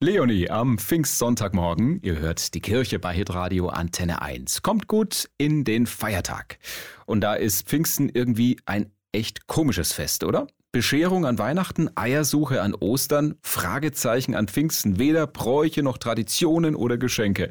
Leonie 0.00 0.48
am 0.48 0.78
Pfingstsonntagmorgen. 0.78 1.98
Ihr 2.02 2.20
hört 2.20 2.54
die 2.54 2.60
Kirche 2.60 3.00
bei 3.00 3.12
Hitradio 3.12 3.68
Antenne 3.68 4.22
1. 4.22 4.62
Kommt 4.62 4.86
gut 4.86 5.28
in 5.38 5.64
den 5.64 5.88
Feiertag. 5.88 6.60
Und 7.04 7.20
da 7.22 7.34
ist 7.34 7.66
Pfingsten 7.66 8.08
irgendwie 8.08 8.60
ein 8.64 8.92
echt 9.10 9.48
komisches 9.48 9.92
Fest, 9.92 10.22
oder? 10.22 10.46
Bescherung 10.70 11.26
an 11.26 11.38
Weihnachten, 11.38 11.90
Eiersuche 11.96 12.62
an 12.62 12.76
Ostern, 12.76 13.38
Fragezeichen 13.42 14.36
an 14.36 14.46
Pfingsten, 14.46 15.00
weder 15.00 15.26
Bräuche 15.26 15.82
noch 15.82 15.98
Traditionen 15.98 16.76
oder 16.76 16.96
Geschenke. 16.96 17.50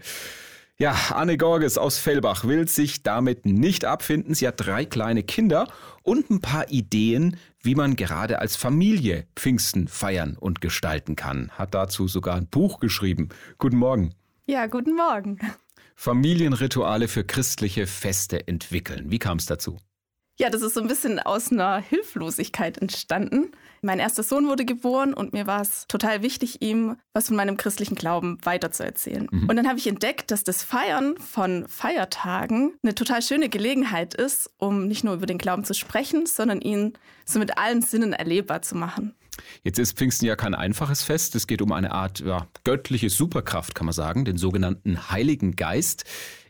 Ja, 0.80 0.96
Anne 1.10 1.38
Gorges 1.38 1.80
aus 1.80 1.98
Fellbach 1.98 2.44
will 2.44 2.68
sich 2.68 3.02
damit 3.02 3.48
nicht 3.48 3.84
abfinden. 3.84 4.36
Sie 4.36 4.48
hat 4.48 4.56
drei 4.58 4.86
kleine 4.86 5.24
Kinder 5.24 5.68
und 6.04 6.30
ein 6.30 6.40
paar 6.40 6.70
Ideen, 6.70 7.38
wie 7.60 7.74
man 7.74 7.96
gerade 7.96 8.38
als 8.38 8.56
Familie 8.56 9.26
Pfingsten 9.36 9.88
feiern 9.88 10.38
und 10.40 10.62
gestalten 10.62 11.16
kann. 11.16 11.50
Hat 11.50 11.74
dazu 11.74 12.08
sogar 12.08 12.36
ein 12.36 12.46
Buch 12.46 12.80
geschrieben. 12.80 13.30
Guten 13.58 13.78
Morgen. 13.78 14.14
Ja, 14.46 14.68
guten 14.68 14.96
Morgen. 14.96 15.40
Familienrituale 15.96 17.08
für 17.08 17.24
christliche 17.24 17.88
Feste 17.88 18.48
entwickeln. 18.48 19.10
Wie 19.10 19.18
kam 19.18 19.40
es 19.40 19.48
dazu? 19.48 19.80
Ja, 20.40 20.52
das 20.52 20.62
ist 20.62 20.76
so 20.76 20.82
ein 20.82 20.88
bisschen 20.88 21.20
aus 21.20 21.52
einer 21.52 21.80
Hilflosigkeit 21.80 22.78
entstanden. 22.78 23.52
Mein 23.82 23.98
erster 23.98 24.22
Sohn 24.22 24.48
wurde 24.48 24.66
geboren 24.66 25.16
und 25.16 25.34
mir 25.34 25.48
war 25.48 25.62
es 25.62 25.88
total 25.88 26.22
wichtig, 26.22 26.62
ihm 26.62 26.96
was 27.14 27.28
von 27.28 27.36
meinem 27.36 27.58
christlichen 27.58 27.96
Glauben 27.96 28.38
weiterzuerzählen. 28.44 29.28
Mhm. 29.32 29.50
Und 29.50 29.56
dann 29.56 29.68
habe 29.68 29.80
ich 29.80 29.88
entdeckt, 29.88 30.30
dass 30.30 30.44
das 30.44 30.62
Feiern 30.62 31.18
von 31.18 31.68
Feiertagen 31.68 32.74
eine 32.84 32.94
total 32.94 33.24
schöne 33.24 33.50
Gelegenheit 33.50 34.14
ist, 34.14 34.52
um 34.58 34.88
nicht 34.88 35.04
nur 35.04 35.16
über 35.16 35.26
den 35.26 35.40
Glauben 35.40 35.64
zu 35.64 35.74
sprechen, 35.74 36.28
sondern 36.28 36.62
ihn 36.62 36.94
so 37.26 37.40
mit 37.40 37.58
allen 37.58 37.82
Sinnen 37.82 38.14
erlebbar 38.14 38.62
zu 38.62 38.76
machen. 38.76 39.16
Jetzt 39.64 39.80
ist 39.80 39.98
Pfingsten 39.98 40.26
ja 40.26 40.36
kein 40.36 40.56
einfaches 40.56 41.04
Fest. 41.04 41.36
Es 41.36 41.48
geht 41.48 41.62
um 41.62 41.72
eine 41.72 41.92
Art 41.92 42.20
ja, 42.20 42.48
göttliche 42.64 43.10
Superkraft, 43.10 43.76
kann 43.76 43.86
man 43.86 43.94
sagen, 43.94 44.26
den 44.26 44.38
sogenannten 44.38 45.10
Heiligen 45.12 45.56
Geist. 45.56 46.06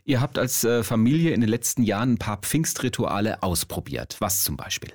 Ihr 0.08 0.22
habt 0.22 0.38
als 0.38 0.64
äh, 0.64 0.82
Familie 0.82 1.32
in 1.34 1.42
den 1.42 1.50
letzten 1.50 1.82
Jahren 1.82 2.14
ein 2.14 2.18
paar 2.18 2.38
Pfingstrituale 2.38 3.42
ausprobiert. 3.42 4.16
Was 4.20 4.42
zum 4.42 4.56
Beispiel? 4.56 4.90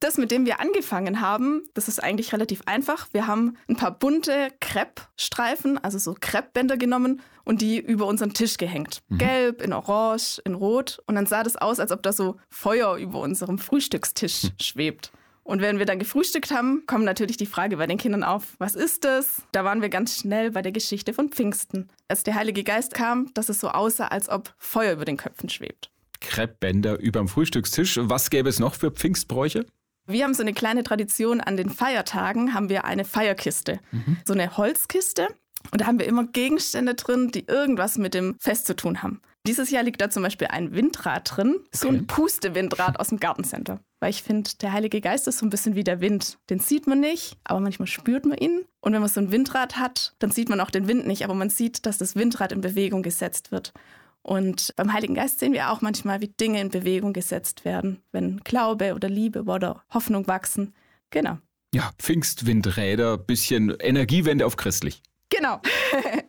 Das, 0.00 0.18
mit 0.18 0.30
dem 0.30 0.44
wir 0.44 0.60
angefangen 0.60 1.22
haben, 1.22 1.62
das 1.72 1.88
ist 1.88 2.04
eigentlich 2.04 2.34
relativ 2.34 2.60
einfach. 2.66 3.08
Wir 3.12 3.26
haben 3.26 3.56
ein 3.66 3.76
paar 3.76 3.92
bunte 3.98 4.50
Kreppstreifen, 4.60 5.82
also 5.82 5.98
so 5.98 6.14
Kreppbänder 6.20 6.76
genommen 6.76 7.22
und 7.44 7.62
die 7.62 7.78
über 7.78 8.04
unseren 8.04 8.34
Tisch 8.34 8.58
gehängt. 8.58 9.00
Mhm. 9.08 9.16
Gelb, 9.16 9.62
in 9.62 9.72
Orange, 9.72 10.38
in 10.44 10.54
Rot. 10.54 11.00
Und 11.06 11.14
dann 11.14 11.24
sah 11.24 11.42
das 11.42 11.56
aus, 11.56 11.80
als 11.80 11.90
ob 11.90 12.02
da 12.02 12.12
so 12.12 12.36
Feuer 12.50 12.96
über 12.96 13.20
unserem 13.20 13.56
Frühstückstisch 13.56 14.44
mhm. 14.44 14.50
schwebt. 14.60 15.12
Und 15.48 15.62
wenn 15.62 15.78
wir 15.78 15.86
dann 15.86 15.98
gefrühstückt 15.98 16.50
haben, 16.50 16.82
kommt 16.86 17.06
natürlich 17.06 17.38
die 17.38 17.46
Frage 17.46 17.78
bei 17.78 17.86
den 17.86 17.96
Kindern 17.96 18.22
auf, 18.22 18.54
was 18.58 18.74
ist 18.74 19.04
das? 19.04 19.40
Da 19.50 19.64
waren 19.64 19.80
wir 19.80 19.88
ganz 19.88 20.18
schnell 20.18 20.50
bei 20.50 20.60
der 20.60 20.72
Geschichte 20.72 21.14
von 21.14 21.30
Pfingsten. 21.30 21.88
Als 22.06 22.22
der 22.22 22.34
Heilige 22.34 22.64
Geist 22.64 22.92
kam, 22.92 23.32
dass 23.32 23.48
es 23.48 23.58
so 23.58 23.70
aussah, 23.70 24.08
als 24.08 24.28
ob 24.28 24.52
Feuer 24.58 24.92
über 24.92 25.06
den 25.06 25.16
Köpfen 25.16 25.48
schwebt. 25.48 25.90
Kreppbänder 26.20 27.00
überm 27.00 27.28
Frühstückstisch. 27.28 27.98
Was 27.98 28.28
gäbe 28.28 28.50
es 28.50 28.58
noch 28.58 28.74
für 28.74 28.90
Pfingstbräuche? 28.90 29.64
Wir 30.06 30.24
haben 30.24 30.34
so 30.34 30.42
eine 30.42 30.52
kleine 30.52 30.82
Tradition 30.82 31.40
an 31.40 31.56
den 31.56 31.70
Feiertagen, 31.70 32.52
haben 32.52 32.68
wir 32.68 32.84
eine 32.84 33.06
Feierkiste. 33.06 33.80
Mhm. 33.90 34.18
So 34.26 34.34
eine 34.34 34.58
Holzkiste. 34.58 35.28
Und 35.70 35.80
da 35.80 35.86
haben 35.86 35.98
wir 35.98 36.06
immer 36.06 36.26
Gegenstände 36.26 36.94
drin, 36.94 37.30
die 37.30 37.46
irgendwas 37.46 37.96
mit 37.96 38.12
dem 38.12 38.36
Fest 38.38 38.66
zu 38.66 38.76
tun 38.76 39.02
haben. 39.02 39.22
Dieses 39.48 39.70
Jahr 39.70 39.82
liegt 39.82 40.00
da 40.02 40.10
zum 40.10 40.22
Beispiel 40.22 40.48
ein 40.48 40.74
Windrad 40.74 41.36
drin, 41.36 41.56
so 41.72 41.88
ein 41.88 42.06
Pustewindrad 42.06 43.00
aus 43.00 43.08
dem 43.08 43.18
Gartencenter. 43.18 43.80
Weil 43.98 44.10
ich 44.10 44.22
finde, 44.22 44.50
der 44.60 44.74
Heilige 44.74 45.00
Geist 45.00 45.26
ist 45.26 45.38
so 45.38 45.46
ein 45.46 45.50
bisschen 45.50 45.74
wie 45.74 45.84
der 45.84 46.02
Wind. 46.02 46.38
Den 46.50 46.58
sieht 46.60 46.86
man 46.86 47.00
nicht, 47.00 47.38
aber 47.44 47.58
manchmal 47.58 47.86
spürt 47.86 48.26
man 48.26 48.36
ihn. 48.36 48.66
Und 48.82 48.92
wenn 48.92 49.00
man 49.00 49.08
so 49.08 49.20
ein 49.20 49.32
Windrad 49.32 49.78
hat, 49.78 50.14
dann 50.18 50.30
sieht 50.30 50.50
man 50.50 50.60
auch 50.60 50.70
den 50.70 50.86
Wind 50.86 51.06
nicht, 51.06 51.24
aber 51.24 51.32
man 51.32 51.48
sieht, 51.48 51.86
dass 51.86 51.96
das 51.96 52.14
Windrad 52.14 52.52
in 52.52 52.60
Bewegung 52.60 53.02
gesetzt 53.02 53.50
wird. 53.50 53.72
Und 54.20 54.74
beim 54.76 54.92
Heiligen 54.92 55.14
Geist 55.14 55.40
sehen 55.40 55.54
wir 55.54 55.70
auch 55.70 55.80
manchmal, 55.80 56.20
wie 56.20 56.28
Dinge 56.28 56.60
in 56.60 56.68
Bewegung 56.68 57.14
gesetzt 57.14 57.64
werden, 57.64 58.02
wenn 58.12 58.40
Glaube 58.44 58.94
oder 58.94 59.08
Liebe 59.08 59.44
oder 59.44 59.82
Hoffnung 59.94 60.26
wachsen. 60.28 60.74
Genau. 61.08 61.38
Ja, 61.72 61.90
Pfingstwindräder, 61.98 63.16
bisschen 63.16 63.70
Energiewende 63.80 64.44
auf 64.44 64.56
christlich. 64.56 65.02
Genau. 65.30 65.62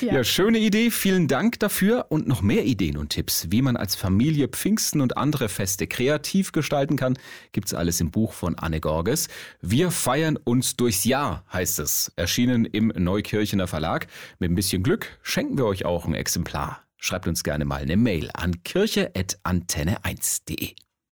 Ja. 0.00 0.14
ja. 0.14 0.24
schöne 0.24 0.58
Idee. 0.58 0.90
Vielen 0.90 1.28
Dank 1.28 1.58
dafür. 1.60 2.06
Und 2.08 2.28
noch 2.28 2.42
mehr 2.42 2.64
Ideen 2.64 2.96
und 2.96 3.10
Tipps, 3.10 3.46
wie 3.50 3.62
man 3.62 3.76
als 3.76 3.94
Familie 3.94 4.48
Pfingsten 4.48 5.00
und 5.00 5.16
andere 5.16 5.48
Feste 5.48 5.86
kreativ 5.86 6.52
gestalten 6.52 6.96
kann, 6.96 7.18
gibt's 7.52 7.74
alles 7.74 8.00
im 8.00 8.10
Buch 8.10 8.32
von 8.32 8.58
Anne 8.58 8.80
Gorges. 8.80 9.28
Wir 9.60 9.90
feiern 9.90 10.36
uns 10.36 10.76
durchs 10.76 11.04
Jahr, 11.04 11.44
heißt 11.52 11.78
es. 11.78 12.12
Erschienen 12.16 12.64
im 12.64 12.92
Neukirchener 12.96 13.66
Verlag. 13.66 14.06
Mit 14.38 14.50
ein 14.50 14.54
bisschen 14.54 14.82
Glück 14.82 15.18
schenken 15.22 15.58
wir 15.58 15.66
euch 15.66 15.84
auch 15.84 16.06
ein 16.06 16.14
Exemplar. 16.14 16.82
Schreibt 16.96 17.28
uns 17.28 17.44
gerne 17.44 17.64
mal 17.64 17.82
eine 17.82 17.96
Mail 17.96 18.30
an 18.32 18.62
kirche.antenne1.de. 18.64 20.74